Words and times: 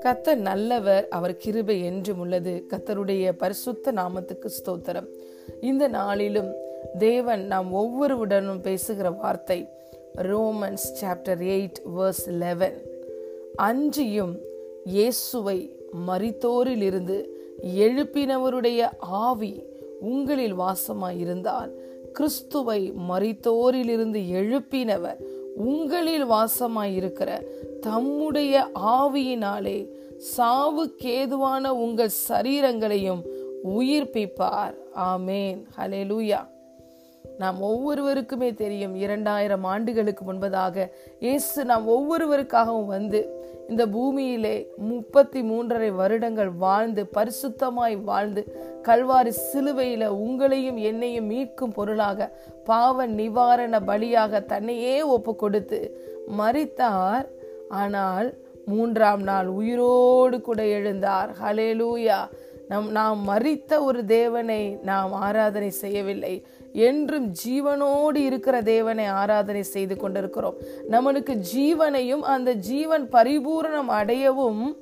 கத்தர் 0.00 0.36
நல்லவர் 0.36 1.08
அவர் 1.08 1.36
கிருபை 1.36 1.84
என்றும் 1.84 2.18
உள்ளது. 2.18 2.66
கத்தருடைய 2.70 3.32
பரிசுத்த 3.32 3.92
நாமத்துக்கு 3.92 4.48
ஸ்தோத்திரம். 4.48 5.06
இந்த 5.60 5.88
நாளிலும் 5.88 6.52
தேவன் 6.98 7.46
நாம் 7.46 7.72
ஒவ்வொருவுடனும் 7.72 8.60
பேசுகிற 8.60 9.10
வார்த்தை 9.10 9.68
Romans 10.14 10.86
chapter 11.00 11.42
eight 11.42 11.80
verse 11.96 12.28
eleven 12.28 12.82
அன்றியும் 13.56 14.38
இயேசுவை 14.84 15.76
மரித்தோரிலிருந்து 16.06 17.24
எழுப்பினவருடைய 17.76 18.88
ஆவி 18.98 19.64
உங்களில் 20.00 20.58
வாசமாயிருந்தால் 20.58 21.83
கிறிஸ்துவை 22.14 22.92
மறித்தோரிலிருந்து 23.08 24.20
எழுப்பினவர் 24.38 25.16
உங்களில் 25.54 26.24
வாசமாயிருக்கிற 26.24 27.30
தம்முடைய 27.80 28.70
ஆவியினாலே 28.74 29.88
சாவுக்கேதுவான 30.36 31.68
உங்கள் 31.68 32.10
சரீரங்களையும் 32.28 33.22
உயிர்ப்பிப்பார். 33.64 34.74
ஆமேன். 34.96 35.64
ஹலேலூயா 35.76 36.40
நாம் 37.38 37.58
ஒவ்வொருவருக்குமே 37.60 38.54
தெரியும் 38.54 38.94
இரண்டாயிரம் 38.94 39.64
ஆண்டுகளுக்கு 39.64 40.24
முன்பதாக 40.24 40.86
இயேசு 41.20 41.64
நாம் 41.64 41.86
ஒவ்வொருவருக்காகவும் 41.86 42.92
வந்து 42.96 43.20
இந்த 43.68 43.86
பூமியிலே 43.86 44.56
முப்பத்தி 44.88 45.40
மூன்றரை 45.42 45.90
வருடங்கள் 45.94 46.50
வாழ்ந்து 46.64 47.02
பரிசுத்தமாய் 47.16 47.96
வாழ்ந்து 48.02 48.42
கல்வாரி 48.82 49.32
சிலுவையில 49.52 50.06
உங்களையும் 50.24 50.78
என்னையும் 50.90 51.30
மீட்கும் 51.30 51.74
பொருளாக 51.74 52.28
பாவ 52.64 53.06
நிவாரண 53.06 53.80
பலியாக 53.86 54.44
தன்னையே 54.44 54.96
ஒப்பு 55.02 55.34
கொடுத்து 55.36 55.80
மறித்தார் 56.38 57.26
ஆனால் 57.68 58.28
மூன்றாம் 58.66 59.22
நாள் 59.22 59.46
உயிரோடு 59.46 60.36
கூட 60.40 60.62
எழுந்தார். 60.62 61.30
ஹலேலூயா 61.42 62.18
நம் 62.68 62.86
நாம் 62.90 63.18
மறித்த 63.28 63.72
ஒரு 63.82 64.00
தேவனை 64.04 64.62
நாம் 64.82 65.12
ஆராதனை 65.12 65.70
செய்யவில்லை. 65.70 66.34
என்றும் 66.74 67.32
ஜீவனோடு 67.44 68.16
இருக்கிற 68.16 68.62
தேவனை 68.62 69.04
ஆராதனை 69.04 69.62
செய்து 69.62 69.96
கொண்டிருக்கிறோம். 69.96 70.54
நம்மளுக்கு 70.90 71.34
ஜீவனையும் 71.56 72.24
அந்த 72.34 72.52
ஜீவன் 72.52 73.08
பரிபூரணம் 73.08 73.90
அடையவும் 74.00 74.76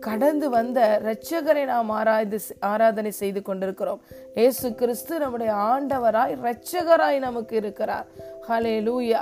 கடந்து 0.00 0.50
வந்த 0.50 1.00
இரட்சகரை 1.02 1.64
நாம் 1.64 1.90
ஆராய்ந்து 1.90 2.38
ஆராதனை 2.60 3.10
செய்து 3.10 3.42
கொண்டிருக்கிறோம். 3.42 4.00
ஏசு 4.34 4.74
கிறிஸ்து 4.74 5.18
நம்முடைய 5.18 5.52
ஆண்டவராய் 5.52 6.34
இரட்சகராய் 6.36 7.18
நமக்கு 7.18 7.56
இருக்கிறார். 7.56 8.06
ஹலே 8.48 8.74
லூயா 8.88 9.20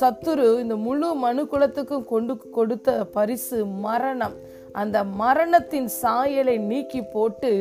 சத்துரு 0.00 0.58
இந்த 0.60 0.76
முழு 0.76 1.14
மனு 1.14 1.44
குலத்துக்கும் 1.44 2.04
கொண்டு 2.04 2.50
கொடுத்த 2.50 3.04
பரிசு 3.04 3.66
மரணம். 3.66 4.36
அந்த 4.72 5.04
மரணத்தின் 5.04 5.88
சாயலை 5.88 6.58
நீக்கி 6.58 7.02
போட்டு 7.02 7.52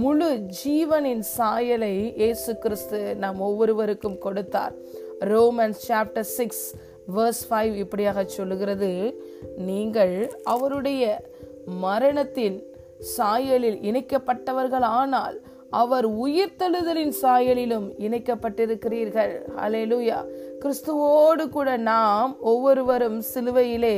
முழு 0.00 0.28
ஜீவனின் 0.58 1.22
சாயலை 1.36 1.94
இயேசு 2.20 2.52
கிறிஸ்து 2.62 2.98
நாம் 3.22 3.38
ஒவ்வொருவருக்கும் 3.46 4.18
கொடுத்தார். 4.24 4.74
Romans 5.30 5.80
chapter 5.88 6.28
six 6.36 6.62
verse 7.14 7.42
five 7.48 7.74
இப்படியாக 7.82 8.24
சொல்லுகிறது. 8.36 8.90
நீங்கள் 9.68 10.14
அவருடைய 10.54 11.02
மரணத்தின் 11.84 12.58
சாயலில் 13.16 13.78
இணைக்கப்பட்டவர்கள் 13.90 14.86
ஆனால் 15.00 15.36
அவர் 15.82 16.08
உயிர்த்தெழுதலின் 16.24 17.14
சாயலிலும் 17.22 17.86
இணைக்கப்பட்டிருக்கிறீர்கள். 18.06 19.34
அலையலூயா 19.64 20.18
கிறிஸ்துவோடு 20.64 21.46
கூட 21.58 21.70
நாம் 21.92 22.34
ஒவ்வொருவரும் 22.52 23.20
சிலுவையிலே 23.34 23.96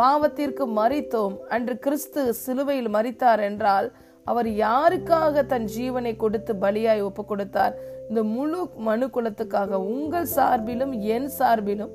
பாவத்திற்கு 0.00 0.64
மறித்தோம் 0.80 1.38
அன்று 1.54 1.74
கிறிஸ்து 1.86 2.22
சிலுவையில் 2.44 2.94
மறித்தார் 2.96 3.42
என்றால் 3.46 3.88
அவர் 4.28 4.48
யாருக்காக 4.64 5.44
தன் 5.52 5.68
ஜீவனை 5.76 6.12
கொடுத்து 6.16 6.52
பலியாய் 6.64 7.04
ஒப்பு 7.08 7.22
கொடுத்தார் 7.24 7.74
இந்த 8.08 8.20
முழு 8.34 8.60
மனு 8.86 9.06
குலத்துக்காக 9.14 9.80
உங்கள் 9.92 10.32
சார்பிலும் 10.36 10.94
என் 11.14 11.30
சார்பிலும் 11.38 11.92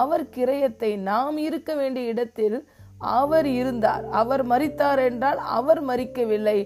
அவர் 0.00 0.24
கிரயத்தை 0.36 0.90
நாம் 1.10 1.36
இருக்க 1.48 1.70
வேண்டிய 1.80 2.12
இடத்தில் 2.12 2.56
அவர் 3.16 3.48
இருந்தார். 3.58 4.04
அவர் 4.20 4.42
மறித்தார் 4.52 5.00
என்றால் 5.08 5.40
அவர் 5.58 5.80
மறிக்கவில்லை 5.90 6.58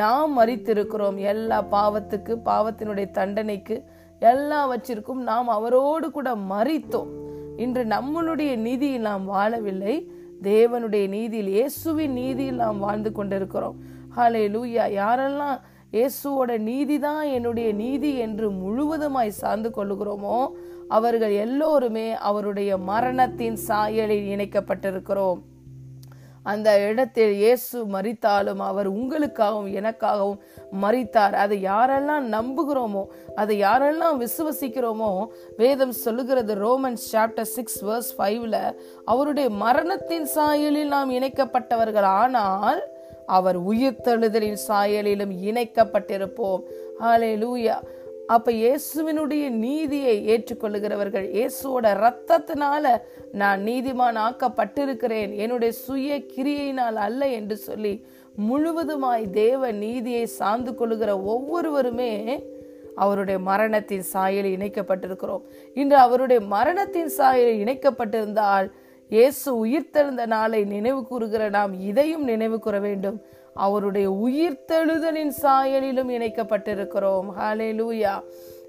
நாம் 0.00 0.32
மறித்திருக்கிறோம் 0.38 1.16
எல்லா 1.32 1.58
பாவத்துக்கு 1.74 2.32
பாவத்தினுடைய 2.48 3.06
தண்டனைக்கு 3.18 3.76
எல்லாவற்றிற்கும் 4.32 5.22
நாம் 5.30 5.48
அவரோடு 5.56 6.08
கூட 6.16 6.30
மறித்தோம் 6.52 7.10
இன்று 7.64 7.82
நம்மளுடைய 7.94 8.52
நீதியில் 8.66 9.08
நாம் 9.08 9.24
வாழவில்லை. 9.34 9.96
தேவனுடைய 10.50 11.06
நீதியில் 11.16 11.50
இயேசுவின் 11.56 12.14
நீதியில் 12.20 12.62
நாம் 12.64 12.78
வாழ்ந்து 12.84 13.10
கொண்டிருக்கிறோம். 13.18 13.76
ஹலே 14.16 14.42
லூயா 14.54 14.84
யாரெல்லாம் 15.00 15.58
இயேசுவோட 15.92 16.58
நீதி 16.58 16.96
தான் 16.98 17.22
என்னுடைய 17.36 17.72
நீதி 17.72 18.10
என்று 18.16 18.46
முழுவதுமாய் 18.50 19.38
சார்ந்து 19.40 19.70
கொள்ளுகிறோமோ 19.76 20.36
அவர்கள் 20.88 21.34
எல்லோருமே 21.44 22.08
அவருடைய 22.28 22.70
மரணத்தின் 22.90 23.58
சாயலில் 23.68 24.28
இணைக்கப்பட்டிருக்கிறோம். 24.34 25.40
அந்த 26.42 26.68
இடத்தில் 26.88 27.32
இயேசு 27.32 27.78
மறித்தாலும் 27.94 28.62
அவர் 28.68 28.88
உங்களுக்காகவும் 28.92 29.72
எனக்காகவும் 29.80 30.40
மறித்தார் 30.84 31.34
அதை 31.34 31.56
யாரெல்லாம் 31.64 32.24
நம்புகிறோமோ 32.36 33.04
அதை 33.34 33.56
யாரெல்லாம் 33.62 34.16
விசுவசிக்கிறோமோ 34.24 35.10
வேதம் 35.56 35.94
சொல்லுகிறது 36.04 36.54
ரோமன்ஸ் 36.54 37.04
சாப்டர் 37.12 37.52
சிக்ஸ் 37.56 37.84
வேர்ஸ் 37.84 38.12
ஃபைவ்ல 38.18 38.58
அவருடைய 39.04 39.50
மரணத்தின் 39.64 40.28
சாயலில் 40.34 40.94
நாம் 40.96 41.10
இணைக்கப்பட்டவர்கள். 41.10 42.08
ஆனால் 42.22 42.82
அவர் 43.26 43.68
உயிர்த்தெழுதலின் 43.70 44.58
சாயலிலும் 44.68 45.34
இணைக்கப்பட்டிருப்போம். 45.48 46.62
ஹாலே 47.00 47.32
லூயா 47.36 47.76
அப்ப 48.26 48.52
இயேசுவினுடைய 48.52 49.50
நீதியை 49.50 50.28
ஏற்றுக்கொள்ளுகிறவர்கள் 50.28 51.26
இயேசுவோட 51.36 51.86
ரத்தத்தினால 52.04 53.02
நான் 53.32 53.60
நீதிமான் 53.60 54.18
ஆக்கப்பட்டிருக்கிறேன் 54.26 55.36
என்னுடைய 55.36 55.72
சுய 55.72 56.18
கிரியையினால் 56.36 56.94
அல்ல 56.94 57.28
என்று 57.28 57.56
சொல்லி 57.56 58.06
முழுவதுமாய் 58.48 59.30
தேவ 59.30 59.72
நீதியை 59.72 60.26
சார்ந்து 60.26 60.74
கொள்ளுகிற 60.74 61.18
ஒவ்வொருவருமே 61.18 62.44
அவருடைய 62.94 63.40
மரணத்தின் 63.40 64.04
சாயலில் 64.12 64.56
இணைக்கப்பட்டிருக்கிறோம். 64.56 65.42
இன்று 65.74 65.96
அவருடைய 65.96 66.42
மரணத்தின் 66.46 67.10
சாயலில் 67.18 67.62
இணைக்கப்பட்டிருந்தால் 67.64 68.72
இயேசு 69.12 69.48
உயிர்த்தெழுந்த 69.66 70.26
நாளை 70.26 70.64
நினைவு 70.64 71.00
கூறுகிற 71.06 71.48
நாம் 71.48 71.72
இதையும் 71.80 72.24
நினைவு 72.24 72.58
கூற 72.58 72.76
வேண்டும். 72.80 73.18
அவருடைய 73.54 74.06
உயிர்த்தெழுதலின் 74.10 75.32
சாயலிலும் 75.42 76.10
இணைக்கப்பட்டிருக்கிறோம். 76.16 77.26
ஹாலே 77.38 77.68
லூயா 77.80 78.14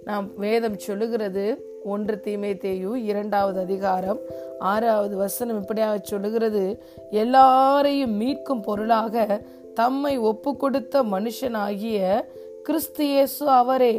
நாம் 0.06 0.28
வேதம் 0.38 0.78
சொல்லுகிறது 0.78 1.46
ஒன்று 1.84 2.20
தீமை 2.20 2.52
தேயு 2.54 2.96
இரண்டாவது 2.96 3.60
அதிகாரம் 3.60 4.20
ஆறாவது 4.60 5.16
வசனம் 5.16 5.62
இப்படியாக 5.62 6.00
சொல்லுகிறது. 6.04 6.84
எல்லாரையும் 7.12 8.22
மீட்கும் 8.22 8.62
பொருளாக 8.62 9.42
தம்மை 9.74 10.18
ஒப்பு 10.18 10.58
கொடுத்த 10.58 11.04
மனுஷனாகிய 11.04 12.26
கிறிஸ்து 12.64 13.06
இயேசு 13.06 13.48
அவரே. 13.62 13.96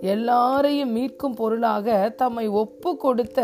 எல்லாரையும் 0.00 0.96
மீட்கும் 0.96 1.34
பொருளாக 1.34 2.12
தம்மை 2.16 2.48
ஒப்பு 2.48 2.96
கொடுத்த 2.96 3.40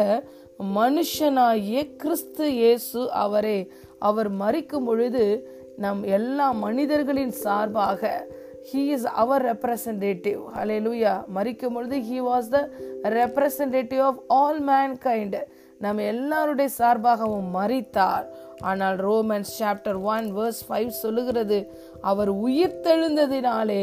மனுஷனாகிய 0.60 1.96
கிறிஸ்து 1.96 2.46
இயேசு 2.52 3.10
அவரே. 3.14 3.58
அவர் 3.98 4.30
மறிக்கும் 4.32 4.84
பொழுது 4.84 5.24
நம் 5.78 6.02
எல்லா 6.08 6.52
மனிதர்களின் 6.52 7.30
சார்பாக 7.30 8.10
ஹீ 8.70 8.82
இஸ் 8.92 9.04
அவர் 9.14 9.42
ரெப்ரசன்டேட்டிவ் 9.46 10.40
ஹலே 10.56 10.78
லூயா 10.78 11.24
மறிக்கும் 11.34 11.72
பொழுது 11.72 11.96
he 12.08 12.18
was 12.20 12.48
the 12.48 12.60
representative 13.16 14.00
of 14.00 14.20
all 14.28 14.60
mankind 14.98 15.38
நம்ம 15.80 16.02
எல்லாருடைய 16.02 16.68
சார்பாகவும் 16.78 17.48
மறித்தார் 17.56 18.26
ஆனால் 18.60 18.96
Romans 18.96 19.50
chapter 19.58 19.98
one 20.04 20.32
verse 20.32 20.64
five 20.68 20.90
சொல்லுகிறது 20.90 21.58
அவர் 22.02 22.28
உயிர்த்தெழுந்ததினாலே 22.28 23.82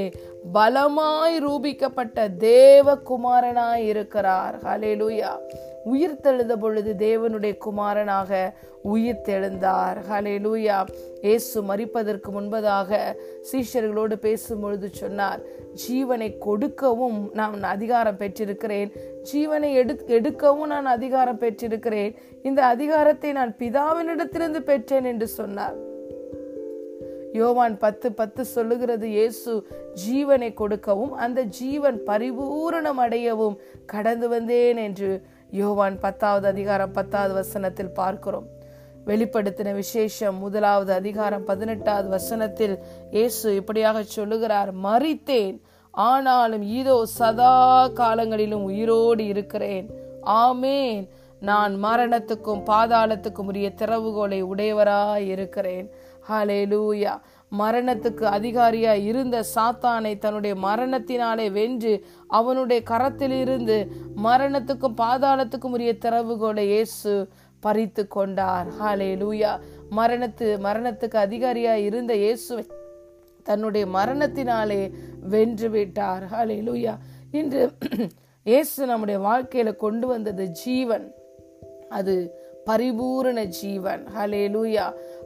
பலமாய் 0.53 1.37
ரூபிக்கப்பட்ட 1.39 2.29
தேவ 2.37 2.95
குமாரனாய் 3.03 3.85
இருக்கிறார் 3.85 4.57
ஹலே 4.63 4.93
லூயா 4.95 5.31
உயிர்த்தெழுந்த 5.91 6.55
பொழுது 6.57 6.91
தேவனுடைய 6.97 7.53
குமாரனாக 7.57 8.53
உயிர்த்தெழுந்தார். 8.93 9.97
ஹலே 10.09 10.35
லூயா 10.45 10.77
ஏசு 11.21 11.61
மறிப்பதற்கு 11.61 12.29
முன்பதாக 12.37 12.99
சீஷர்களோடு 13.51 14.15
பேசும்பொழுது 14.25 14.87
சொன்னார் 14.91 15.41
ஜீவனை 15.83 16.37
கொடுக்கவும் 16.37 17.31
நான் 17.33 17.63
அதிகாரம் 17.63 18.17
பெற்றிருக்கிறேன். 18.17 18.91
ஜீவனை 19.31 19.71
எடு 19.73 19.93
எடுக்கவும் 20.07 20.71
நான் 20.73 20.85
அதிகாரம் 20.85 21.39
பெற்றிருக்கிறேன். 21.39 22.13
இந்த 22.41 22.65
அதிகாரத்தை 22.65 23.31
நான் 23.31 23.55
பிதாவினிடத்திலிருந்து 23.59 24.59
பெற்றேன் 24.59 25.03
என்று 25.03 25.27
சொன்னார். 25.27 25.77
யோவான் 27.33 27.77
பத்து 27.77 28.11
பத்து 28.11 28.45
சொல்லுகிறது 28.45 29.07
இயேசு 29.09 29.51
ஜீவனை 30.05 30.53
கொடுக்கவும் 30.53 31.13
அந்த 31.13 31.43
ஜீவன் 31.43 31.97
பரிபூரணம் 32.09 32.99
அடையவும் 33.05 33.55
கடந்து 33.85 34.29
வந்தேன் 34.29 34.77
என்று 34.77 35.11
யோவான் 35.55 35.99
பத்தாவது 35.99 36.47
அதிகாரம் 36.47 36.91
பத்தாவது 36.91 37.33
வசனத்தில் 37.33 37.89
பார்க்கிறோம். 37.89 38.47
வெளிப்படுத்தின 39.07 39.73
விசேஷம் 39.73 40.37
முதலாவது 40.37 40.93
அதிகாரம் 40.93 41.43
பதினெட்டாவது 41.43 42.07
வசனத்தில் 42.09 42.83
இயேசு 43.11 43.55
இப்படியாக 43.55 44.03
சொல்லுகிறார் 44.03 44.71
மறித்தேன் 44.75 45.61
ஆனாலும் 45.91 46.61
இதோ 46.61 47.05
சதா 47.05 47.87
காலங்களிலும் 47.87 48.63
உயிரோடு 48.63 49.25
இருக்கிறேன். 49.25 49.89
ஆமேன். 50.25 51.09
நான் 51.39 51.83
மரணத்துக்கும் 51.83 52.63
பாதாளத்துக்கும் 52.71 53.49
உரிய 53.51 53.71
திறவுகோலை 53.75 54.41
உடையவராய் 54.43 55.27
இருக்கிறேன். 55.35 55.89
ஹலே 56.29 56.59
லூயா 56.73 57.13
மரணத்துக்கு 57.57 58.25
அதிகாரியா 58.37 58.93
இருந்த 59.03 59.43
சாத்தானை 59.55 60.17
தன்னுடைய 60.17 60.55
மரணத்தினாலே 60.67 61.51
வென்று 61.51 62.05
அவனுடைய 62.27 62.83
கரத்திலிருந்து 62.89 63.77
மரணத்துக்கும் 64.23 64.99
பாதாளத்துக்கும் 65.01 65.75
உரிய 65.77 65.93
திறவுகோலை 65.93 66.65
இயேசு 66.65 67.27
பறித்து 67.59 68.07
கொண்டார். 68.07 68.67
ஹாலே 68.81 69.11
லூயா 69.15 69.51
மரணத்து 69.91 70.47
மரணத்துக்கு 70.63 71.17
அதிகாரியா 71.27 71.73
இருந்த 71.73 72.15
இயேசுவை 72.15 72.65
தன்னுடைய 73.43 73.85
மரணத்தினாலே 73.87 74.81
வென்று 75.29 75.69
விட்டார். 75.69 76.23
ஹலே 76.23 76.57
லூயா 76.67 76.93
இன்று 77.31 77.71
இயேசு 78.43 78.85
நம்முடைய 78.85 79.19
வாழ்க்கையில 79.19 79.75
கொண்டு 79.75 80.07
வந்தது 80.07 80.45
ஜீவன். 80.49 81.05
அது 81.89 82.15
பரிபூரண 82.65 83.43
ஜீவன். 83.43 84.03
ஹலே 84.17 84.43
லூயா 84.55 84.85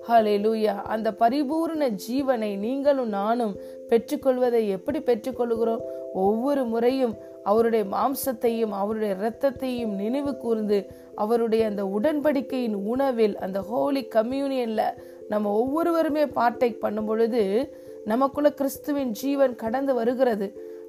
ஹலே 0.10 0.34
லூயா 0.44 0.74
அந்த 0.82 1.14
பரிபூரண 1.14 1.90
ஜீவனை 1.90 2.58
நீங்களும் 2.58 3.08
நானும் 3.08 3.56
பெற்றுக்கொள்வதை 3.90 4.68
எப்படி 4.68 5.00
பெற்றுக்கொள்கிறோம்? 5.00 5.82
ஒவ்வொரு 6.14 6.66
முறையும் 6.66 7.16
அவருடைய 7.44 7.86
மாம்சத்தையும் 7.86 8.70
அவருடைய 8.70 9.16
இரத்தத்தையும் 9.22 9.96
நினைவு 9.96 10.38
கூர்ந்து 10.38 10.88
அவருடைய 11.16 11.66
அந்த 11.66 11.86
உடன்படிக்கையின் 11.86 12.74
உணவில் 12.74 13.38
அந்த 13.38 13.62
ஹோலி 13.62 14.08
கம்யூனியன்ல 14.16 14.82
நம்ம 15.30 15.52
ஒவ்வொருவருமே 15.52 16.26
பார்ட்டேக் 16.26 16.80
பண்ணும் 16.80 17.06
பொழுது 17.06 17.74
நமக்குள்ள 18.06 18.52
கிறிஸ்துவின் 18.52 19.12
ஜீவன் 19.12 19.56
கடந்து 19.56 19.94
வருகிறது. 19.94 20.48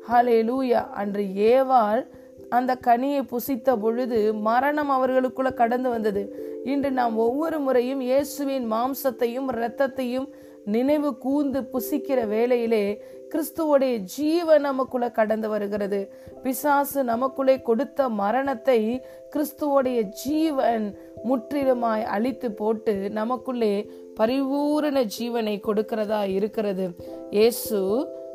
ஹலே 0.09 0.39
லூயா 0.51 0.91
அன்று 0.91 1.23
ஏவாள் 1.23 2.07
அந்த 2.49 2.79
கனியை 2.87 3.23
புசித்த 3.23 3.77
பொழுது 3.77 4.35
மரணம் 4.35 4.89
அவர்களுக்குள்ள 4.89 5.51
கடந்து 5.53 5.89
வந்தது. 5.89 6.23
இன்று 6.65 6.91
நாம் 6.91 7.17
ஒவ்வொரு 7.17 7.59
முறையும் 7.61 8.01
இயேசுவின் 8.01 8.67
மாம்சத்தையும் 8.73 9.49
இரத்தத்தையும் 9.55 10.29
நினைவு 10.65 11.19
கூந்து 11.19 11.61
புசிக்கிற 11.73 12.27
வேளையிலே 12.27 12.85
கிறிஸ்துவோடைய 13.33 13.95
ஜீவன் 14.17 14.61
நமக்குள்ள 14.61 15.11
கடந்து 15.11 15.49
வருகிறது. 15.49 16.11
பிசாசு 16.43 17.05
நமக்குள்ளே 17.05 17.63
கொடுத்த 17.63 18.09
மரணத்தை 18.09 19.03
கிறிஸ்துவோடைய 19.33 20.01
ஜீவன் 20.23 20.97
முற்றிலுமாய் 21.29 22.03
அழித்து 22.03 22.53
போட்டு 22.53 22.95
நமக்குள்ளே 23.11 23.91
பரிபூரண 24.15 25.03
ஜீவனை 25.19 25.61
கொடுக்கிறதா 25.67 26.23
இருக்கிறது. 26.37 26.87
இயேசு 27.31 27.81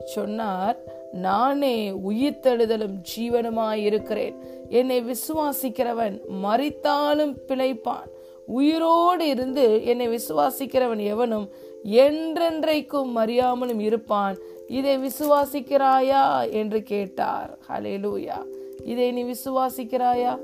சொன்னார் 0.06 0.78
நானே 1.12 1.92
உயிர்த்தெழுதலும் 1.92 2.96
ஜீவனுமாய் 3.12 3.82
இருக்கிறேன் 3.90 4.36
என்னை 4.70 5.04
விசுவாசிக்கிறவன் 5.12 6.16
மறித்தாலும் 6.46 7.36
பிழைப்பான். 7.48 8.10
உயிரோடு 8.46 9.28
இருந்து 9.28 9.86
என்னை 9.86 10.08
விசுவாசிக்கிறவன் 10.08 11.00
எவனும் 11.00 11.50
என்றென்றைக்கும் 11.84 13.12
மறியாமலும் 13.16 13.80
இருப்பான். 13.80 14.38
இதை 14.68 14.98
விசுவாசிக்கிறாயா 14.98 16.52
என்று 16.52 16.84
கேட்டார். 16.84 17.58
ஹலேலூயா 17.70 18.46
இதை 18.84 19.12
நீ 19.12 19.24
விசுவாசிக்கிறாயா? 19.24 20.40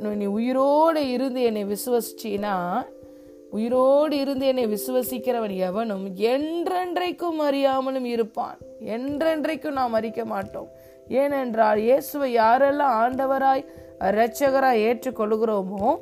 நீ 0.00 0.24
உயிரோடு 0.24 1.10
இருந்து 1.10 1.42
என்னை 1.42 1.64
விசுவசிச்சினா 1.64 2.86
உயிரோடு 3.50 4.18
இருந்து 4.18 4.46
என்னை 4.46 4.66
விசுவசிக்கிறவன் 4.66 5.56
எவனும் 5.56 6.16
என்றென்றைக்கும் 6.16 7.40
அறியாமலும் 7.40 8.04
இருப்பான். 8.04 8.58
என்றென்றைக்கும் 8.86 9.72
நாம் 9.72 9.92
அறிக்க 9.92 10.24
மாட்டோம். 10.24 10.68
ஏனென்றால் 11.08 11.78
இயேசுவை 11.78 12.36
யாரெல்லாம் 12.36 12.96
ஆண்டவராய் 13.02 13.64
இரட்சகராய் 14.00 14.82
ஏற்றுக்கொள்கிறோமோ 14.84 15.96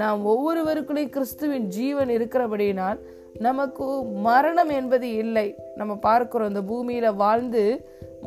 நாம் 0.00 0.22
ஒவ்வொருவருக்குள்ளே 0.32 1.04
கிறிஸ்துவின் 1.14 1.66
ஜீவன் 1.76 2.10
இருக்கிறபடியினால் 2.16 2.98
நமக்கு 3.46 3.86
மரணம் 4.26 4.72
என்பது 4.78 5.08
இல்லை. 5.22 5.48
நம்ம 5.80 5.92
பார்க்கிறோம் 6.06 6.50
இந்த 6.52 6.62
பூமியில 6.70 7.06
வாழ்ந்து 7.22 7.62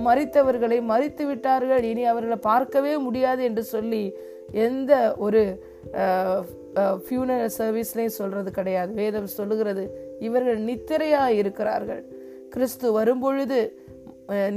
மறித்தவர்களை 0.08 0.78
மறித்து 0.92 1.24
விட்டார்கள். 1.30 1.84
இனி 1.92 2.04
அவர்களை 2.12 2.38
பார்க்கவே 2.52 2.94
முடியாது 3.06 3.42
என்று 3.50 3.64
சொல்லி 3.74 4.04
எந்த 4.66 4.94
ஒரு 5.26 5.42
ஃபியூனரல் 7.06 7.56
சர்வீஸ்லையும் 7.60 8.18
சொல்றது 8.20 8.50
கிடையாது. 8.58 8.92
வேதம் 9.02 9.36
சொல்லுகிறது 9.38 9.84
இவர்கள் 10.28 10.60
நித்திரையா 10.70 11.24
இருக்கிறார்கள். 11.42 12.02
கிறிஸ்து 12.54 12.88
வரும்பொழுது 12.98 13.60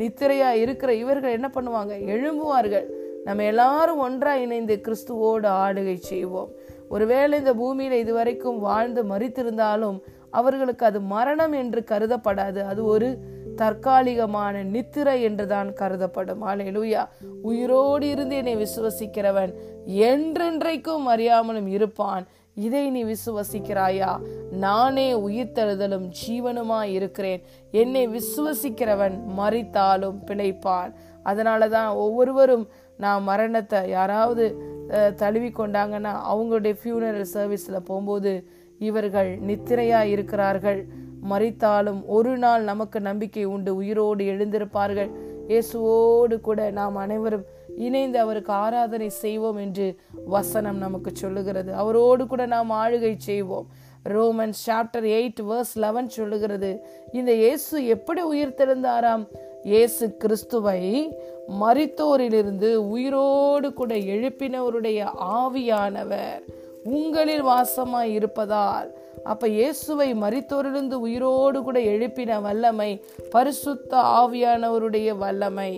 நித்திரையா 0.01 0.51
இருக்கிற 0.65 0.91
இவர்கள் 1.03 1.37
என்ன 1.39 1.49
பண்ணுவாங்க? 1.55 1.95
எழும்புவார்கள். 2.15 2.87
நம்ம 3.27 3.45
எல்லாரும் 3.53 4.03
ஒன்றா 4.07 4.33
இணைந்து 4.45 4.75
கிறிஸ்துவோடு 4.87 5.49
ஆளுகை 5.65 5.97
செய்வோம். 6.11 6.53
ஒருவேளை 6.93 7.39
இந்த 7.39 7.53
பூமியில 7.55 7.99
இதுவரைக்கும் 8.05 8.59
வாழ்ந்து 8.59 9.03
மறித்திருந்தாலும் 9.05 9.99
அவர்களுக்கு 10.31 10.85
அது 10.87 11.01
மரணம் 11.15 11.53
என்று 11.53 11.81
கருதப்படாது. 11.91 12.61
அது 12.73 12.81
ஒரு 12.85 13.09
தற்காலிகமான 13.57 14.55
நித்திரை 14.75 15.17
என்றுதான் 15.23 15.71
கருதப்படும். 15.73 16.43
ஆலையிலுயா 16.47 17.03
உயிரோடு 17.43 18.07
இருந்து 18.09 18.37
என்னை 18.37 18.55
விசுவசிக்கிறவன் 18.57 19.53
என்றென்றைக்கும் 20.07 21.09
அறியாமலும் 21.15 21.69
இருப்பான். 21.77 22.25
இதை 22.55 22.91
நீ 22.91 23.03
விசுவசிக்கிறாயா? 23.05 24.11
நானே 24.65 25.09
உயிர்த்தெழுதலும் 25.27 26.07
ஜீவனுமாய் 26.21 26.95
இருக்கிறேன். 26.99 27.43
என்னை 27.71 28.05
விசுவசிக்கிறவன் 28.09 29.17
மறித்தாலும் 29.39 30.19
பிழைப்பான். 30.27 30.93
அதனாலதான் 31.25 31.91
ஒவ்வொருவரும் 31.95 32.67
நான் 32.97 33.23
மரணத்தை 33.23 33.81
யாராவது 33.89 34.45
தழுவி 35.17 35.51
கொண்டாங்கன்னா 35.59 36.13
அவங்களுடைய 36.33 36.75
ஃபியூனரல் 36.81 37.33
சர்வீஸில் 37.35 37.87
போகும்போது 37.89 38.33
இவர்கள் 38.79 39.31
நித்திரையாக 39.49 40.13
இருக்கிறார்கள். 40.15 40.81
மறித்தாலும் 41.31 42.01
ஒரு 42.17 42.33
நாள் 42.45 42.63
நமக்கு 42.71 43.01
நம்பிக்கை 43.01 43.45
உண்டு. 43.45 43.73
உயிரோடு 43.77 44.25
எழுந்திருப்பார்கள். 44.33 45.11
இயேசுவோடு 45.51 46.37
கூட 46.41 46.71
நாம் 46.79 46.97
அனைவரும் 46.97 47.45
இணைந்து 47.87 48.19
அவருக்கு 48.19 48.53
ஆராதனை 48.53 49.09
செய்வோம் 49.23 49.59
என்று 49.65 49.87
வசனம் 50.35 50.79
நமக்கு 50.85 51.11
சொல்லுகிறது. 51.23 51.71
அவரோடு 51.75 52.27
கூட 52.27 52.43
நாம் 52.47 52.71
ஆளுகை 52.83 53.15
செய்வோம். 53.29 53.67
Roman 54.15 54.55
chapter 54.67 55.07
eight 55.19 55.41
verse 55.49 55.75
eleven 55.85 56.09
சொல்லுகிறது. 56.19 56.71
இந்த 57.13 57.33
இயேசு 57.33 57.87
எப்படி 57.97 58.23
உயிர்த்தெழுந்தாராம் 58.33 59.25
இயேசு 59.65 60.05
கிறிஸ்துவை 60.17 60.81
மரித்தோரிலிருந்து 61.61 62.71
உயிரோடு 62.91 63.69
கூட 63.73 63.93
எழுப்பினவருடைய 64.15 65.01
ஆவியானவர் 65.37 66.43
உங்களில் 66.93 67.45
வாசமாய் 67.45 68.13
இருப்பதால் 68.13 68.89
அப்ப 69.25 69.49
இயேசுவை 69.49 70.09
மறித்தோரிலிருந்து 70.15 70.97
உயிரோடு 71.01 71.59
கூட 71.63 71.79
எழுப்பின 71.93 72.41
வல்லமை 72.41 72.91
பரிசுத்த 73.31 73.93
ஆவியானவருடைய 74.15 75.11
வல்லமை 75.17 75.73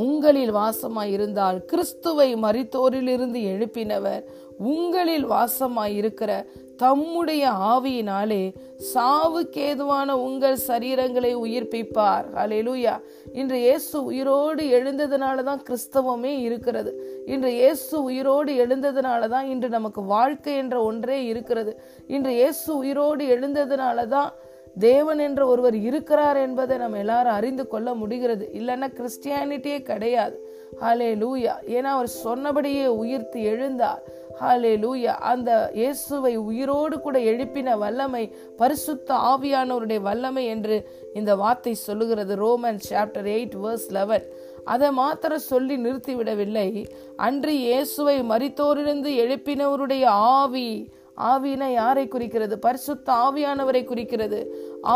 உங்களில் 0.00 0.52
வாசமாய் 0.52 1.12
இருந்தால் 1.12 1.58
கிறிஸ்துவை 1.64 2.28
மறித்தோரிலிருந்து 2.36 3.40
எழுப்பினவர் 3.52 4.22
உங்களில் 4.66 5.26
வாசமாய் 5.26 5.94
இருக்கிற 5.94 6.30
தம்முடைய 6.82 7.44
ஆவியினாலே 7.72 8.42
சாவுக்கேதுவான 8.92 10.10
உங்கள் 10.26 10.58
சரீரங்களை 10.68 11.32
உயிர்ப்பிப்பார். 11.44 12.26
அலையலூயா 12.42 12.94
இன்று 13.40 13.58
இயேசு 13.66 13.96
உயிரோடு 14.10 14.62
எழுந்ததுனால 14.78 15.42
தான் 15.48 15.62
கிறிஸ்தவமே 15.68 16.32
இருக்கிறது. 16.46 16.92
இன்று 17.34 17.50
இயேசு 17.60 17.94
உயிரோடு 18.08 18.52
எழுந்ததுனால 18.64 19.28
தான் 19.34 19.48
இன்று 19.54 19.68
நமக்கு 19.78 20.02
வாழ்க்கை 20.14 20.54
என்ற 20.62 20.78
ஒன்றே 20.90 21.18
இருக்கிறது. 21.32 21.74
இன்று 22.16 22.32
இயேசு 22.40 22.70
உயிரோடு 22.82 23.24
எழுந்ததுனால 23.34 24.06
தான் 24.16 24.32
தேவன் 24.86 25.20
என்ற 25.24 25.40
ஒருவர் 25.52 25.76
இருக்கிறார் 25.88 26.38
என்பதை 26.46 26.76
நம்ம 26.82 27.00
எல்லாரும் 27.04 27.38
அறிந்து 27.38 27.64
கொள்ள 27.72 27.88
முடிகிறது. 28.02 28.44
இல்லைன்னா 28.58 28.88
கிறிஸ்டியானிட்டியே 28.98 29.78
கிடையாது. 29.90 30.36
அலே 30.90 31.10
லூயா 31.22 31.54
ஏன்னா 31.76 31.90
அவர் 31.96 32.10
சொன்னபடியே 32.26 32.86
உயிர்த்து 33.00 33.38
எழுந்தார். 33.52 34.02
ஹாலே 34.40 34.72
லூயா 34.84 35.14
அந்த 35.30 35.50
இயேசுவை 35.74 36.32
உயிரோடு 36.36 37.00
கூட 37.00 37.18
எழுப்பின 37.32 37.76
வல்லமை 37.78 38.24
பரிசுத்த 38.60 39.14
ஆவியானவருடைய 39.32 40.00
வல்லமை 40.08 40.44
என்று 40.54 40.76
இந்த 41.14 41.36
வார்த்தை 41.36 41.74
சொல்லுகிறது. 41.74 42.34
Roman 42.34 42.80
chapter 42.90 43.28
eight 43.36 43.56
verse 43.64 43.88
eleven 43.98 44.26
அதை 44.64 44.88
மாத்திர 44.98 45.34
சொல்லி 45.50 45.76
நிறுத்திவிடவில்லை. 45.76 46.68
அன்று 47.16 47.54
இயேசுவை 47.58 48.16
மறித்தோரிலிருந்து 48.22 49.12
எழுப்பினவருடைய 49.24 50.04
ஆவி 50.40 50.68
ஆவினா 51.30 51.66
யாரை 51.72 52.08
குறிக்கிறது? 52.08 52.54
பரிசுத்த 52.58 53.12
ஆவியானவரை 53.26 53.84
குறிக்கிறது. 53.84 54.40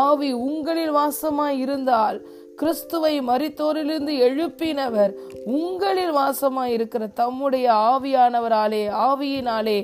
ஆவி 0.05 0.29
உங்களில் 0.47 0.93
வாசமாய் 0.95 1.59
இருந்தால் 1.65 2.17
கிறிஸ்துவை 2.57 3.21
மறித்தோரிலிருந்து 3.21 4.13
எழுப்பினவர் 4.27 5.11
உங்களில் 5.45 6.13
வாசமாய் 6.15 6.73
இருக்கிற 6.77 7.07
தம்முடைய 7.07 7.67
ஆவியானவராலே 7.71 8.81
ஆவியினாலே 9.07 9.77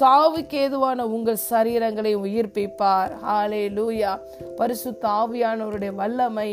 சாவுக்கு 0.00 0.56
ஏதுவான 0.64 1.06
உங்கள் 1.06 1.44
சரீரங்களை 1.50 2.12
உயிர்ப்பிப்பார். 2.16 3.12
ஆலே 3.38 3.62
லூயா 3.78 4.12
பரிசுத்த 4.56 5.08
ஆவியானவருடைய 5.08 5.94
வல்லமை 5.94 6.50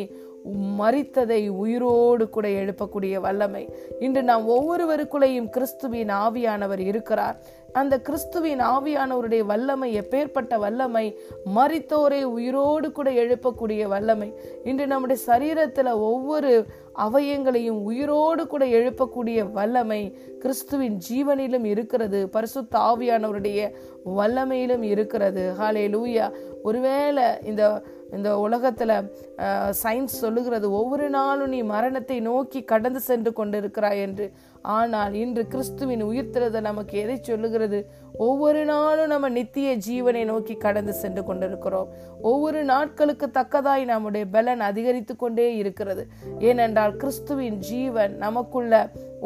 மறித்ததை 0.79 1.49
உயிரோடு 1.49 2.29
கூட 2.29 2.47
எழுப்பக்கூடிய 2.47 3.19
வல்லமை. 3.19 3.69
இன்று 3.99 4.23
நாம் 4.23 4.49
ஒவ்வொருவருக்குள்ளேயும் 4.49 5.49
கிறிஸ்துவின் 5.49 6.09
ஆவியானவர் 6.09 6.79
இருக்கிறார். 6.79 7.39
அந்த 7.73 7.99
கிறிஸ்துவின் 7.99 8.59
ஆவியானவருடைய 8.59 9.39
வல்லமை 9.39 9.99
எப்பேற்பட்ட 9.99 10.57
வல்லமை 10.57 11.19
மறித்தோரை 11.55 12.23
உயிரோடு 12.23 12.91
கூட 12.91 13.11
எழுப்பக்கூடிய 13.11 13.87
வல்லமை. 13.87 14.33
இன்று 14.63 14.87
நம்முடைய 14.87 15.23
சரீரத்தில் 15.25 15.91
ஒவ்வொரு 15.91 16.65
அவயங்களையும் 16.97 17.83
உயிரோடு 17.83 18.47
கூட 18.47 18.65
எழுப்பக்கூடிய 18.65 19.51
வல்லமை 19.51 20.17
கிறிஸ்துவின் 20.39 20.97
ஜீவனிலும் 21.09 21.63
இருக்கிறது. 21.63 22.29
பரிசுத்த 22.29 22.79
ஆவியானவருடைய 22.79 23.71
வல்லமையிலும் 24.17 24.81
இருக்கிறது. 24.81 25.53
ஹாலே 25.59 25.87
லூயா 25.87 26.31
ஒருவேளை 26.63 27.23
இந்த 27.43 27.81
இந்த 28.15 28.29
உலகத்தில் 28.45 28.95
சயின்ஸ் 29.81 30.21
சொல்லுகிறது 30.23 30.67
ஒவ்வொரு 30.79 31.07
நாளும் 31.17 31.51
நீ 31.55 31.59
மரணத்தை 31.73 32.17
நோக்கி 32.29 32.61
கடந்து 32.71 33.01
சென்று 33.09 33.31
கொண்டிருக்கிறாய் 33.39 34.01
என்று. 34.05 34.25
ஆனால் 34.75 35.13
இன்று 35.21 35.43
கிறிஸ்துவின் 35.53 36.03
உயிர்த்திறத 36.07 36.57
நமக்கு 36.69 36.95
எதை 37.03 37.15
சொல்லுகிறது? 37.29 37.79
ஒவ்வொரு 38.27 38.61
நாளும் 38.65 39.11
நம்ம 39.13 39.29
நித்திய 39.37 39.69
ஜீவனை 39.87 40.23
நோக்கி 40.31 40.55
கடந்து 40.65 40.93
சென்று 40.93 41.21
கொண்டிருக்கிறோம். 41.29 41.87
ஒவ்வொரு 42.31 42.59
நாட்களுக்கு 42.63 43.27
தக்கதாய் 43.37 43.85
நம்முடைய 43.91 44.25
பலன் 44.35 44.61
அதிகரித்து 44.69 45.15
கொண்டே 45.15 45.47
இருக்கிறது. 45.61 46.03
ஏனென்றால் 46.49 46.95
கிறிஸ்துவின் 46.95 47.57
ஜீவன் 47.69 48.15
நமக்குள்ள 48.25 48.75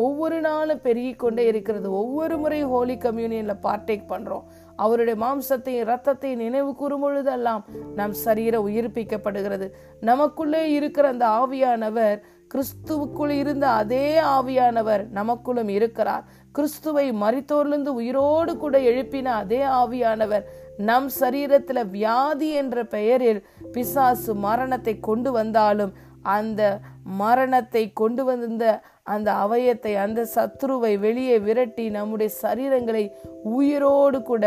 ஒவ்வொரு 0.06 0.38
நாளும் 0.42 0.84
பெருகி 0.86 1.14
கொண்டே 1.14 1.44
இருக்கிறது. 1.54 1.88
ஒவ்வொரு 2.02 2.38
முறை 2.38 2.62
ஹோலி 2.74 2.96
கம்யூனியனில் 3.08 3.64
பார்ட்டேக் 3.68 4.10
பண்ணுறோம் 4.14 4.46
அவருடைய 4.76 5.26
மாம்சத்தையும் 5.26 5.90
ரத்தத்தையும் 5.90 6.36
நினைவு 6.36 6.76
கூறும் 6.76 7.02
பொழுதெல்லாம் 7.02 7.66
நம் 7.96 8.14
சரீரம் 8.14 8.68
உயிர்ப்பிக்கப்படுகிறது. 8.68 9.70
நமக்குள்ளே 10.00 10.72
இருக்கிற 10.72 11.08
அந்த 11.08 11.28
ஆவியானவர் 11.28 12.22
கிறிஸ்துவுக்குள் 12.54 13.30
இருந்த 13.30 13.70
அதே 13.70 14.20
ஆவியானவர் 14.20 15.08
நமக்குள்ளும் 15.14 15.68
இருக்கிறார். 15.68 16.24
கிறிஸ்துவை 16.52 17.12
மறித்தோர்லிருந்து 17.12 17.88
உயிரோடு 17.88 18.58
கூட 18.58 18.80
எழுப்பின 18.80 19.26
அதே 19.26 19.62
ஆவியானவர் 19.64 20.44
நம் 20.78 21.10
சரீரத்துல 21.20 21.90
வியாதி 21.90 22.50
என்ற 22.52 22.84
பெயரில் 22.86 23.46
பிசாசு 23.72 24.36
மரணத்தை 24.36 25.00
கொண்டு 25.00 25.32
வந்தாலும் 25.32 25.94
அந்த 26.22 26.80
மரணத்தை 27.06 27.94
கொண்டு 27.94 28.24
வந்த 28.24 28.82
அந்த 29.04 29.32
அவயத்தை 29.32 29.94
அந்த 29.96 30.28
சத்ருவை 30.36 31.00
வெளியே 31.00 31.38
விரட்டி 31.40 31.90
நம்முடைய 31.90 32.32
சரீரங்களை 32.42 33.12
உயிரோடு 33.44 34.22
கூட 34.22 34.46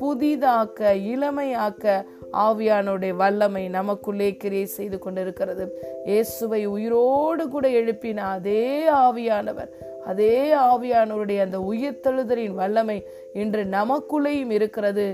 புதிதாக்க 0.00 0.94
இளமையாக்க 0.94 2.04
ஆவியானுடைய 2.32 3.14
வல்லமை 3.14 3.68
நமக்குள்ளே 3.68 4.36
கிரியை 4.36 4.64
செய்து 4.64 4.98
கொண்டிருக்கிறது. 4.98 5.64
இயேசுவை 6.06 6.66
உயிரோடு 6.66 7.48
கூட 7.48 7.68
எழுப்பின 7.68 8.16
அதே 8.16 8.88
ஆவியானவர் 8.88 9.70
அதே 10.06 10.54
ஆவியானவருடைய 10.54 11.40
அந்த 11.40 11.58
உயிர்த்தெழுதலின் 11.58 12.54
வல்லமை 12.54 13.06
இன்று 13.32 13.64
நமக்குள்ளேயும் 13.64 14.50
இருக்கிறது 14.50 15.06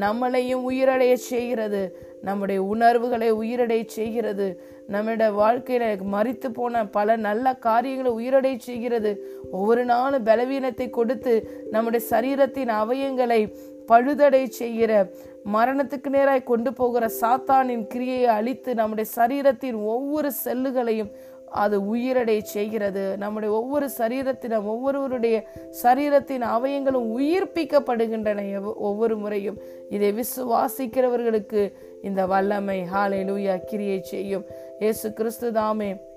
நம்மளையும் 0.00 0.66
உயிரடைய 0.70 1.12
செய்கிறது. 1.12 1.98
நம்முடைய 2.22 2.62
உணர்வுகளை 2.62 3.32
உயிரடை 3.32 3.84
செய்கிறது. 3.86 4.60
நம்முடைய 4.86 5.32
வாழ்க்கையில 5.32 5.96
மறித்து 6.12 6.48
போன 6.52 6.86
பல 6.86 7.16
நல்ல 7.16 7.54
காரியங்களை 7.54 8.12
உயிரடை 8.12 8.58
செய்கிறது. 8.58 9.24
ஒவ்வொரு 9.52 9.84
நாளும் 9.84 10.24
பலவீனத்தை 10.24 10.90
கொடுத்து 10.90 11.34
நம்முடைய 11.70 12.06
சரீரத்தின் 12.10 12.68
அவயங்களை 12.68 13.54
பழுதடை 13.86 14.46
செய்கிற 14.48 15.10
மரணத்துக்கு 15.44 16.08
நேராய் 16.08 16.42
கொண்டு 16.42 16.72
போகிற 16.72 17.10
சாத்தானின் 17.20 17.86
கிரியையை 17.94 18.26
அழித்து 18.26 18.74
நம்முடைய 18.74 19.10
சரீரத்தின் 19.16 19.74
ஒவ்வொரு 19.74 20.30
செல்லுகளையும் 20.44 21.10
அது 21.50 21.96
உயிரடை 21.96 22.42
செய்கிறது. 22.42 23.16
நம்முடைய 23.16 23.54
ஒவ்வொரு 23.54 23.88
சரீரத்தினம் 23.98 24.64
ஒவ்வொருவருடைய 24.64 25.46
சரீரத்தின் 25.82 26.40
அவயங்களும் 26.40 27.18
உயிர்ப்பிக்கப்படுகின்றன 27.18 28.74
ஒவ்வொரு 28.74 29.16
முறையும். 29.16 29.58
இதை 29.88 30.14
விசுவாசிக்கிறவர்களுக்கு 30.14 31.72
இந்த 32.02 32.26
வல்லமை 32.26 32.82
ஹாலை 32.82 33.20
லூயா 33.24 33.64
கிரியை 33.64 34.02
செய்யும். 34.02 34.44
இயேசு 34.78 35.12
கிறிஸ்து 35.12 35.52
தாமே 35.52 36.07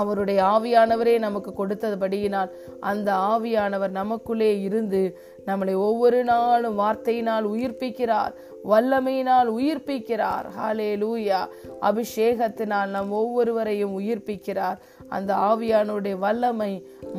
அவருடைய 0.00 0.40
ஆவியானவரே 0.54 1.14
நமக்கு 1.18 1.50
கொடுத்தபடியினால் 1.58 2.50
அந்த 2.80 3.10
ஆவியானவர் 3.32 3.94
நமக்குள்ளே 4.00 4.50
இருந்து 4.68 5.02
நம்மளை 5.46 5.74
ஒவ்வொரு 5.88 6.20
நாளும் 6.24 6.78
வார்த்தையினால் 6.78 7.46
உயிர்ப்பிக்கிறார் 7.54 8.34
வல்லமையினால் 8.72 9.48
உயிர்ப்பிக்கிறார். 9.56 10.46
ஹாலே 10.58 10.86
லூயா 11.02 11.40
அபிஷேகத்தினால் 11.88 12.92
நம் 12.96 13.10
ஒவ்வொருவரையும் 13.20 13.94
உயிர்ப்பிக்கிறார். 13.98 14.78
அந்த 15.08 15.30
ஆவியானுடைய 15.48 16.14
வல்லமை 16.24 16.70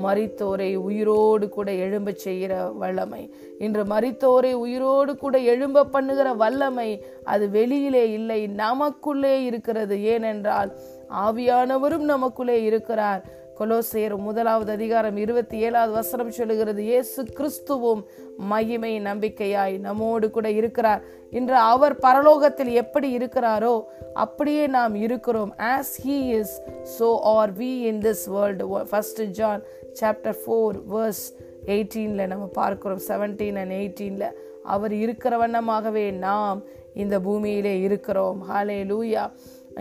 மறித்தோரை 0.03 0.69
உயிரோடு 0.87 1.47
கூட 1.49 1.69
எழும்ப 1.85 2.11
செய்கிற 2.25 2.53
வல்லமை. 2.81 3.21
இன்று 3.59 3.83
மறித்தோரை 3.83 4.53
உயிரோடு 4.63 5.13
கூட 5.17 5.37
எழும்ப 5.53 5.85
பண்ணுகிற 5.95 6.33
வல்லமை 6.43 6.89
அது 7.33 7.45
வெளியிலே 7.49 8.05
இல்லை 8.11 8.41
நமக்குள்ளே 8.63 9.35
இருக்கிறது. 9.43 9.97
ஏனென்றால் 10.03 10.71
ஆவியானவரும் 11.09 12.05
நமக்குள்ளே 12.13 12.63
இருக்கிறார். 12.63 13.23
கொலோசேர் 13.59 14.17
முதலாவது 14.17 14.71
அதிகாரம் 14.71 15.17
இருபத்தி 15.17 15.57
ஏழாவது 15.57 15.91
வசனம் 15.91 16.31
சொல்லுகிறது 16.31 16.83
இயேசு 16.83 17.23
கிறிஸ்துவும் 17.23 18.03
மகிமை 18.37 19.01
நம்பிக்கையாய் 19.01 19.79
நம்மோடு 19.79 20.31
கூட 20.31 20.51
இருக்கிறார். 20.51 21.01
இன்று 21.31 21.55
அவர் 21.55 21.95
பரலோகத்தில் 21.97 22.71
எப்படி 22.71 23.17
இருக்கிறாரோ 23.17 23.83
அப்படியே 24.13 24.67
நாம் 24.67 24.95
இருக்கிறோம். 24.95 25.53
As 25.57 25.93
he 26.05 26.17
is 26.39 26.61
so 26.99 27.19
are 27.21 27.53
we 27.53 27.81
in 27.81 27.99
this 27.99 28.25
world 28.25 28.67
first 28.67 29.23
John 29.23 29.63
chapter 30.01 30.37
four 30.45 30.77
verse 30.93 31.25
எயிட்டீனில் 31.65 32.27
நம்ம 32.27 32.45
பார்க்கிறோம். 32.45 32.99
செவன்டீன் 33.07 33.57
அண்ட் 33.57 33.71
எயிட்டீனில் 33.71 34.31
அவர் 34.63 34.93
இருக்கிற 34.93 35.47
வண்ணமாகவே 35.47 36.11
நாம் 36.11 36.63
இந்த 36.93 37.19
பூமியிலே 37.19 37.81
இருக்கிறோம். 37.81 38.45
ஹாலே 38.51 38.83
லூயா 38.91 39.31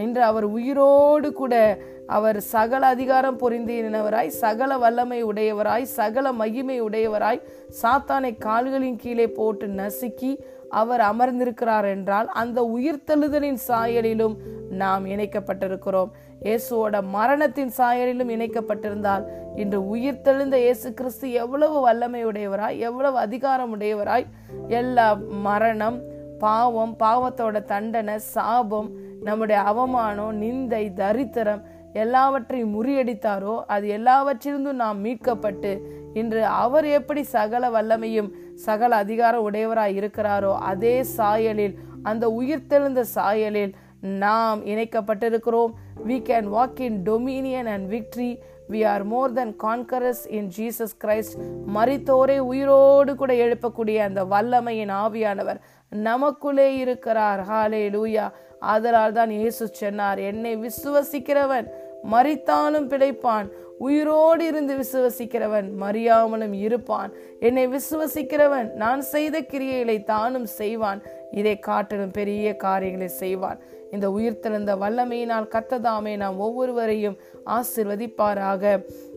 இன்று 0.03 0.23
அவர் 0.23 0.45
உயிரோடு 0.45 1.33
கூட 1.33 1.79
அவர் 2.07 2.41
சகல 2.41 2.87
அதிகாரம் 2.87 3.39
பொருந்தினவராய் 3.39 4.27
சகல 4.27 4.79
வல்லமை 4.79 5.23
உடையவராய் 5.23 5.83
சகல 5.83 6.33
மகிமை 6.33 6.81
உடையவராய் 6.81 7.41
சாத்தானை 7.83 8.39
கால்களின் 8.39 8.97
கீழே 8.97 9.27
போட்டு 9.29 9.67
நசுக்கி 9.67 10.39
அவர் 10.69 11.01
அமர்ந்திருக்கிறார் 11.01 11.85
என்றால் 11.85 12.27
அந்த 12.27 12.63
உயிர்த்தெழுதலின் 12.63 13.59
சாயலிலும் 13.69 14.37
நாம் 14.69 15.05
இணைக்கப்பட்டிருக்கிறோம். 15.07 16.11
இயேசுவோட 16.43 17.03
மரணத்தின் 17.03 17.73
சாயலிலும் 17.79 18.29
இணைக்கப்பட்டிருந்தால் 18.29 19.25
இன்று 19.57 19.89
உயிர்த்தெழுந்த 19.95 20.57
இயேசு 20.57 20.95
கிறிஸ்து 20.95 21.33
எவ்வளவு 21.33 21.81
வல்லமை 21.81 22.25
உடையவராய் 22.25 22.79
எவ்வளவு 22.79 23.19
அதிகாரம் 23.19 23.77
உடையவராய் 23.77 24.27
எல்லா 24.69 25.15
மரணம் 25.43 26.03
பாவம் 26.39 26.97
பாவத்தோட 26.99 27.65
தண்டனை 27.65 28.19
சாபம் 28.35 28.91
நம்முடைய 29.25 29.61
அவமானம் 29.63 30.41
நிந்தை 30.43 30.85
தரித்திரம் 30.93 31.63
எல்லாவற்றையும் 31.93 32.73
முறியடித்தாரோ 32.75 33.55
அது 33.67 33.87
எல்லாவற்றிலிருந்தும் 33.99 34.81
நாம் 34.85 35.05
மீட்கப்பட்டு 35.05 35.73
இன்று 36.15 36.41
அவர் 36.47 36.87
எப்படி 36.99 37.23
சகல 37.23 37.69
வல்லமையும் 37.75 38.31
சகல 38.55 38.97
அதிகாரம் 38.97 39.45
உடையவராய் 39.51 39.97
இருக்கிறாரோ 40.01 40.53
அதே 40.73 40.97
சாயலில் 41.17 41.75
அந்த 42.03 42.25
உயிர்த்தெழுந்த 42.41 43.05
சாயலில் 43.15 43.73
நாம் 44.01 44.59
இணைக்கப்பட்டிருக்கிறோம். 44.67 45.73
We 46.07 46.17
can 46.29 46.49
walk 46.57 46.81
in 46.81 46.99
dominion 47.07 47.71
and 47.75 47.87
victory 47.93 48.31
we 48.71 48.81
are 48.87 49.05
more 49.05 49.33
than 49.33 49.55
conquerors 49.63 50.25
in 50.29 50.51
Jesus 50.57 50.95
Christ 51.05 51.37
மறித்தோரை 51.75 52.39
உயிரோடு 52.39 53.15
கூட 53.17 53.33
எழுப்பக்கூடிய 53.35 53.97
அந்த 54.09 54.25
வல்லமையின் 54.25 54.93
ஆவியானவர் 55.05 55.61
நமக்குள்ளே 55.89 56.69
இருக்கிறார். 56.77 57.41
ஹாலே 57.51 57.83
லூயா 57.97 58.27
ஆதலால் 58.73 59.19
தான் 59.19 59.33
இயேசு 59.41 59.65
சொன்னார் 59.81 60.21
என்னை 60.31 60.55
விசுவசிக்கிறவன் 60.67 61.69
மறித்தாலும் 62.15 62.89
பிழைப்பான் 62.93 63.47
உயிரோடு 63.87 64.43
இருந்து 64.51 64.73
விசுவசிக்கிறவன் 64.81 65.69
மறியாமலும் 65.83 66.55
இருப்பான். 66.67 67.11
என்னை 67.47 67.65
விசுவசிக்கிறவன் 67.77 68.69
நான் 68.83 69.01
செய்த 69.15 69.37
கிரியைகளை 69.53 69.97
தானும் 70.13 70.49
செய்வான் 70.61 71.01
இதை 71.41 71.55
காட்டிலும் 71.69 72.15
பெரிய 72.19 72.53
காரியங்களை 72.67 73.09
செய்வான். 73.23 73.59
இந்த 73.95 74.07
உயிர்த்தெழுந்த 74.17 74.73
வல்லமையினால் 74.83 75.53
கத்ததாமே 75.55 76.15
நாம் 76.23 76.39
ஒவ்வொருவரையும் 76.47 77.19
ஆசிர்வதிப்பாராக. 77.57 78.63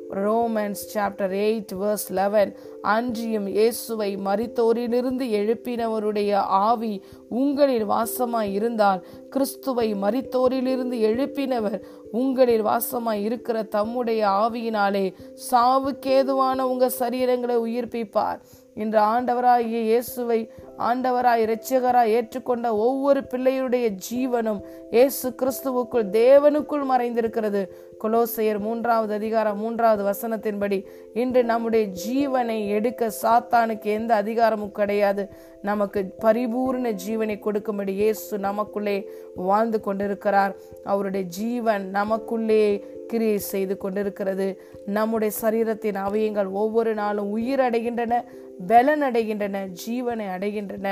Romans 0.09 0.83
chapter 0.93 1.33
eight 1.45 1.73
verse 1.81 2.07
eleven 2.09 2.51
அன்றியும் 2.81 3.47
இயேசுவை 3.47 4.17
மறித்தோரிலிருந்து 4.17 5.25
எழுப்பினவருடைய 5.39 6.31
ஆவி 6.35 7.03
உங்களில் 7.29 7.85
வாசமாய் 7.85 8.51
இருந்தால் 8.51 9.01
கிறிஸ்துவை 9.29 9.95
மறித்தோரிலிருந்து 9.95 10.99
எழுப்பினவர் 11.09 11.79
உங்களில் 12.11 12.63
வாசமாய் 12.63 13.23
இருக்கிற 13.23 13.63
தம்முடைய 13.63 14.27
ஆவியினாலே 14.27 15.05
சாவுக்கேதுவான 15.51 16.59
உங்கள் 16.61 16.97
சரீரங்களை 16.99 17.57
உயிர்ப்பிப்பார். 17.65 18.39
இன்று 18.75 18.99
ஆண்டவராகிய 18.99 19.79
இயேசுவை 19.81 20.51
ஆண்டவராய் 20.77 21.43
இரட்சகராய் 21.45 22.11
ஏற்றுக்கொண்ட 22.17 22.67
ஒவ்வொரு 22.75 23.21
பிள்ளையுடைய 23.31 23.85
ஜீவனும் 24.09 24.59
இயேசு 24.91 25.33
கிறிஸ்துவுக்குள் 25.39 26.05
தேவனுக்குள் 26.11 26.85
மறைந்திருக்கிறது. 26.91 27.61
கொலோசையர் 28.03 28.59
மூன்றாவது 28.59 29.13
அதிகாரம் 29.13 29.57
மூன்றாவது 29.57 30.03
வசனத்தின்படி 30.09 30.85
இன்று 31.13 31.43
நம்முடைய 31.43 31.85
ஜீவனை 32.07 32.67
எடுக்க 32.67 33.11
சாத்தானுக்கு 33.21 33.83
எந்த 33.83 34.15
அதிகாரமும் 34.15 34.71
கிடையாது. 34.71 35.29
நமக்கு 35.61 36.15
பரிபூர்ண 36.19 36.95
ஜீவனை 37.07 37.39
கொடுக்கும்படி 37.39 37.93
இயேசு 37.93 38.37
நமக்குள்ளே 38.37 39.09
வாழ்ந்து 39.35 39.81
கொண்டிருக்கிறார். 39.81 40.55
அவருடைய 40.83 41.25
ஜீவன் 41.25 41.89
நமக்குள்ளே 41.89 42.85
கிரியை 43.07 43.37
செய்து 43.37 43.77
கொண்டிருக்கிறது. 43.77 44.61
நம்முடைய 44.85 45.35
சரீரத்தின் 45.41 45.99
அவயங்கள் 46.07 46.49
ஒவ்வொரு 46.51 46.93
நாளும் 46.93 47.29
உயிர் 47.29 47.59
அடைகின்றன 47.59 48.23
பலன் 48.67 49.03
அடைகின்றன 49.03 49.57
ஜீவனை 49.87 50.25
அடைகின்றன. 50.37 50.87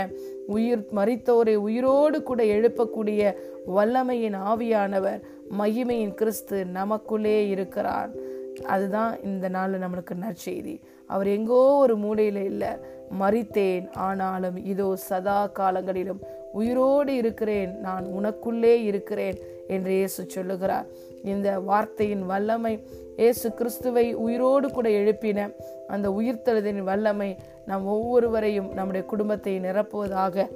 உயிர் 0.47 0.85
மறித்தோரை 0.95 1.55
உயிரோடு 1.55 2.23
கூட 2.23 2.43
எழுப்பக்கூடிய 2.43 3.35
வல்லமையின் 3.75 4.37
ஆவியானவர். 4.51 5.21
மகிமையின் 5.51 6.13
கிறிஸ்து 6.13 6.65
நமக்குள்ளே 6.65 7.49
இருக்கிறார். 7.49 8.09
அதுதான் 8.63 9.23
இந்த 9.23 9.49
நாள் 9.49 9.79
நம்மளுக்கு 9.79 10.13
நற்செய்தி. 10.21 10.81
அவர் 11.07 11.27
எங்கோ 11.27 11.61
ஒரு 11.77 11.97
மூலையில் 11.97 12.43
இல்லை 12.43 12.67
மறித்தேன். 13.19 13.93
ஆனாலும் 13.93 14.65
இதோ 14.65 14.95
சதா 14.95 15.47
காலங்களிலும் 15.47 16.21
உயிரோடு 16.53 17.15
இருக்கிறேன். 17.15 17.79
நான் 17.79 18.05
உனக்குள்ளே 18.05 18.83
இருக்கிறேன் 18.83 19.37
என்று 19.67 19.91
இயேசு 19.91 20.25
சொல்லுகிறார். 20.25 20.85
இந்த 21.23 21.59
வார்த்தையின் 21.59 22.25
வல்லமை 22.25 22.83
இயேசு 23.17 23.53
கிறிஸ்துவை 23.53 24.13
உயிரோடு 24.13 24.71
கூட 24.71 24.89
எழுப்பின 24.89 25.53
அந்த 25.87 26.09
உயிர்த்தெழுதின் 26.09 26.83
வல்லமை 26.83 27.35
நம் 27.65 27.85
ஒவ்வொருவரையும் 27.85 28.73
நம்முடைய 28.73 29.07
குடும்பத்தை 29.07 29.59
நிரப்புவதாக 29.59 30.47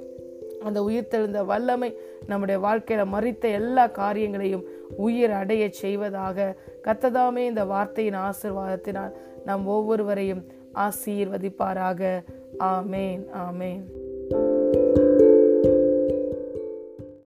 அந்த 0.64 0.82
உயிர்த்தெழுந்த 0.82 1.44
வல்லமை 1.44 1.96
நம்முடைய 2.26 2.60
வாழ்க்கையில 2.60 3.04
மறித்த 3.12 3.40
எல்லா 3.40 3.86
காரியங்களையும் 3.86 4.66
உயிர் 4.96 5.30
அடைய 5.30 5.68
செய்வதாக 5.70 6.56
கத்ததாமே 6.84 7.36
இந்த 7.36 7.64
வார்த்தையின் 7.64 8.14
ஆசிர்வாதத்தினால் 8.14 9.12
நம் 9.44 9.66
ஒவ்வொருவரையும் 9.66 10.44
ஆசீர்வதிப்பாராக. 10.74 12.24
ஆமேன் 12.58 13.24
ஆமேன். 13.32 13.82